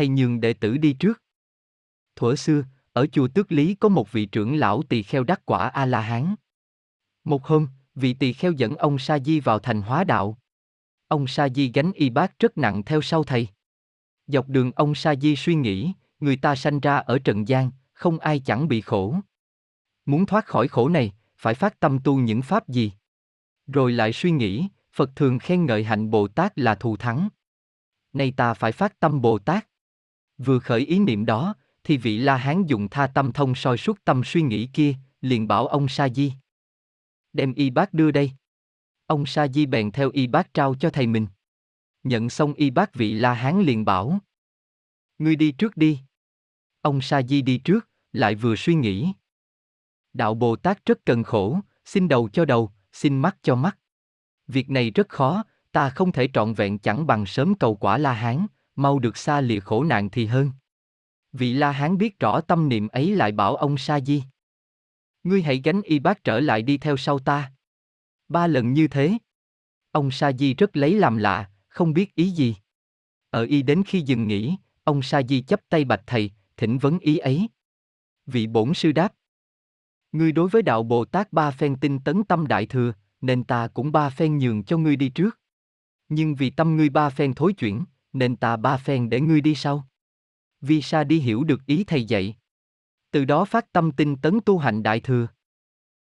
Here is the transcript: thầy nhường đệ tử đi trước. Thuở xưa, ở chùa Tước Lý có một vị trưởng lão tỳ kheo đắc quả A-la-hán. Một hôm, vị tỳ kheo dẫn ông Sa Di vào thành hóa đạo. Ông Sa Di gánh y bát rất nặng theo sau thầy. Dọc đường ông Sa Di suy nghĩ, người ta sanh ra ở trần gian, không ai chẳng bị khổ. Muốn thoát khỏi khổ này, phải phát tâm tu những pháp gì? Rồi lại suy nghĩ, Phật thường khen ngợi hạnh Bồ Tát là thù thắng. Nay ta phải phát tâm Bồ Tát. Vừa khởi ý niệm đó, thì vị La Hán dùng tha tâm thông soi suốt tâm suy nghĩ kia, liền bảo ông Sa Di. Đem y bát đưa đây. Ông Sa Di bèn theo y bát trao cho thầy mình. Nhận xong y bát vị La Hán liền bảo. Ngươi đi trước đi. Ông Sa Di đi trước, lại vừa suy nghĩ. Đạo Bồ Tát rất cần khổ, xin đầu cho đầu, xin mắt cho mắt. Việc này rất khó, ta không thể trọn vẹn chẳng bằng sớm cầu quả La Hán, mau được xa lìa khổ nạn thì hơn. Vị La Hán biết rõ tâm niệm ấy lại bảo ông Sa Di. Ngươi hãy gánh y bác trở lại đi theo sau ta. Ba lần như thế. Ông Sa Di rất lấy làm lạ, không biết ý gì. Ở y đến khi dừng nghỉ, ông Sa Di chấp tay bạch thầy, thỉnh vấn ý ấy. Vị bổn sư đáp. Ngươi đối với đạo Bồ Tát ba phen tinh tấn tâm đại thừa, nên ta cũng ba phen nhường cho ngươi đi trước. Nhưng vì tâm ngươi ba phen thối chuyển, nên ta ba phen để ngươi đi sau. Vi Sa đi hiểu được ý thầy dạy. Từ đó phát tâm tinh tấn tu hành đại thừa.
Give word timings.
thầy 0.00 0.08
nhường 0.08 0.40
đệ 0.40 0.52
tử 0.52 0.76
đi 0.76 0.92
trước. 0.92 1.22
Thuở 2.16 2.36
xưa, 2.36 2.64
ở 2.92 3.06
chùa 3.06 3.28
Tước 3.28 3.52
Lý 3.52 3.74
có 3.74 3.88
một 3.88 4.12
vị 4.12 4.26
trưởng 4.26 4.56
lão 4.56 4.82
tỳ 4.82 5.02
kheo 5.02 5.24
đắc 5.24 5.40
quả 5.46 5.68
A-la-hán. 5.68 6.34
Một 7.24 7.46
hôm, 7.46 7.68
vị 7.94 8.14
tỳ 8.14 8.32
kheo 8.32 8.52
dẫn 8.52 8.76
ông 8.76 8.98
Sa 8.98 9.18
Di 9.18 9.40
vào 9.40 9.58
thành 9.58 9.82
hóa 9.82 10.04
đạo. 10.04 10.38
Ông 11.08 11.26
Sa 11.26 11.48
Di 11.48 11.70
gánh 11.74 11.92
y 11.92 12.10
bát 12.10 12.38
rất 12.38 12.58
nặng 12.58 12.82
theo 12.82 13.02
sau 13.02 13.24
thầy. 13.24 13.48
Dọc 14.26 14.48
đường 14.48 14.72
ông 14.72 14.94
Sa 14.94 15.14
Di 15.14 15.36
suy 15.36 15.54
nghĩ, 15.54 15.92
người 16.20 16.36
ta 16.36 16.54
sanh 16.54 16.80
ra 16.80 16.96
ở 16.96 17.18
trần 17.18 17.48
gian, 17.48 17.70
không 17.92 18.18
ai 18.18 18.40
chẳng 18.40 18.68
bị 18.68 18.80
khổ. 18.80 19.16
Muốn 20.06 20.26
thoát 20.26 20.46
khỏi 20.46 20.68
khổ 20.68 20.88
này, 20.88 21.12
phải 21.36 21.54
phát 21.54 21.80
tâm 21.80 21.98
tu 22.04 22.18
những 22.18 22.42
pháp 22.42 22.68
gì? 22.68 22.92
Rồi 23.66 23.92
lại 23.92 24.12
suy 24.12 24.30
nghĩ, 24.30 24.68
Phật 24.92 25.10
thường 25.16 25.38
khen 25.38 25.66
ngợi 25.66 25.84
hạnh 25.84 26.10
Bồ 26.10 26.28
Tát 26.28 26.58
là 26.58 26.74
thù 26.74 26.96
thắng. 26.96 27.28
Nay 28.12 28.32
ta 28.36 28.54
phải 28.54 28.72
phát 28.72 29.00
tâm 29.00 29.20
Bồ 29.20 29.38
Tát. 29.38 29.69
Vừa 30.44 30.58
khởi 30.58 30.80
ý 30.80 30.98
niệm 30.98 31.26
đó, 31.26 31.54
thì 31.84 31.96
vị 31.96 32.18
La 32.18 32.36
Hán 32.36 32.66
dùng 32.66 32.88
tha 32.88 33.06
tâm 33.06 33.32
thông 33.32 33.54
soi 33.54 33.78
suốt 33.78 34.04
tâm 34.04 34.22
suy 34.24 34.42
nghĩ 34.42 34.68
kia, 34.72 34.94
liền 35.20 35.48
bảo 35.48 35.66
ông 35.66 35.88
Sa 35.88 36.08
Di. 36.08 36.32
Đem 37.32 37.54
y 37.54 37.70
bát 37.70 37.94
đưa 37.94 38.10
đây. 38.10 38.32
Ông 39.06 39.26
Sa 39.26 39.48
Di 39.48 39.66
bèn 39.66 39.90
theo 39.90 40.10
y 40.10 40.26
bát 40.26 40.54
trao 40.54 40.74
cho 40.74 40.90
thầy 40.90 41.06
mình. 41.06 41.26
Nhận 42.02 42.30
xong 42.30 42.54
y 42.54 42.70
bát 42.70 42.94
vị 42.94 43.12
La 43.12 43.34
Hán 43.34 43.62
liền 43.62 43.84
bảo. 43.84 44.18
Ngươi 45.18 45.36
đi 45.36 45.52
trước 45.52 45.76
đi. 45.76 45.98
Ông 46.80 47.00
Sa 47.00 47.22
Di 47.22 47.42
đi 47.42 47.58
trước, 47.58 47.88
lại 48.12 48.34
vừa 48.34 48.56
suy 48.56 48.74
nghĩ. 48.74 49.12
Đạo 50.12 50.34
Bồ 50.34 50.56
Tát 50.56 50.86
rất 50.86 51.04
cần 51.04 51.22
khổ, 51.22 51.60
xin 51.84 52.08
đầu 52.08 52.28
cho 52.32 52.44
đầu, 52.44 52.72
xin 52.92 53.18
mắt 53.18 53.36
cho 53.42 53.54
mắt. 53.54 53.78
Việc 54.46 54.70
này 54.70 54.90
rất 54.90 55.08
khó, 55.08 55.44
ta 55.72 55.90
không 55.90 56.12
thể 56.12 56.28
trọn 56.32 56.54
vẹn 56.54 56.78
chẳng 56.78 57.06
bằng 57.06 57.26
sớm 57.26 57.54
cầu 57.54 57.74
quả 57.74 57.98
La 57.98 58.12
Hán, 58.12 58.46
mau 58.76 58.98
được 58.98 59.16
xa 59.16 59.40
lìa 59.40 59.60
khổ 59.60 59.84
nạn 59.84 60.10
thì 60.10 60.26
hơn. 60.26 60.50
Vị 61.32 61.52
La 61.52 61.72
Hán 61.72 61.98
biết 61.98 62.18
rõ 62.18 62.40
tâm 62.40 62.68
niệm 62.68 62.88
ấy 62.88 63.16
lại 63.16 63.32
bảo 63.32 63.56
ông 63.56 63.78
Sa 63.78 64.00
Di. 64.00 64.22
Ngươi 65.24 65.42
hãy 65.42 65.60
gánh 65.64 65.82
y 65.82 65.98
bác 65.98 66.24
trở 66.24 66.40
lại 66.40 66.62
đi 66.62 66.78
theo 66.78 66.96
sau 66.96 67.18
ta. 67.18 67.52
Ba 68.28 68.46
lần 68.46 68.72
như 68.72 68.88
thế. 68.88 69.12
Ông 69.90 70.10
Sa 70.10 70.32
Di 70.32 70.54
rất 70.54 70.76
lấy 70.76 70.94
làm 70.94 71.16
lạ, 71.16 71.50
không 71.68 71.92
biết 71.92 72.14
ý 72.14 72.30
gì. 72.30 72.56
Ở 73.30 73.44
y 73.44 73.62
đến 73.62 73.82
khi 73.86 74.00
dừng 74.00 74.28
nghỉ, 74.28 74.56
ông 74.84 75.02
Sa 75.02 75.22
Di 75.28 75.40
chấp 75.40 75.60
tay 75.68 75.84
bạch 75.84 76.02
thầy, 76.06 76.30
thỉnh 76.56 76.78
vấn 76.78 76.98
ý 76.98 77.18
ấy. 77.18 77.48
Vị 78.26 78.46
bổn 78.46 78.74
sư 78.74 78.92
đáp. 78.92 79.12
Ngươi 80.12 80.32
đối 80.32 80.48
với 80.48 80.62
đạo 80.62 80.82
Bồ 80.82 81.04
Tát 81.04 81.32
ba 81.32 81.50
phen 81.50 81.76
tinh 81.80 81.98
tấn 82.04 82.24
tâm 82.24 82.46
đại 82.46 82.66
thừa, 82.66 82.92
nên 83.20 83.44
ta 83.44 83.68
cũng 83.68 83.92
ba 83.92 84.10
phen 84.10 84.38
nhường 84.38 84.64
cho 84.64 84.78
ngươi 84.78 84.96
đi 84.96 85.08
trước. 85.08 85.38
Nhưng 86.08 86.34
vì 86.34 86.50
tâm 86.50 86.76
ngươi 86.76 86.88
ba 86.88 87.10
phen 87.10 87.34
thối 87.34 87.52
chuyển, 87.52 87.84
nên 88.12 88.36
ta 88.36 88.56
ba 88.56 88.76
phen 88.76 89.10
để 89.10 89.20
ngươi 89.20 89.40
đi 89.40 89.54
sau. 89.54 89.88
Vi 90.60 90.82
Sa 90.82 91.04
đi 91.04 91.18
hiểu 91.18 91.44
được 91.44 91.66
ý 91.66 91.84
thầy 91.84 92.04
dạy. 92.04 92.36
Từ 93.10 93.24
đó 93.24 93.44
phát 93.44 93.72
tâm 93.72 93.92
tinh 93.92 94.16
tấn 94.16 94.38
tu 94.46 94.58
hành 94.58 94.82
đại 94.82 95.00
thừa. 95.00 95.26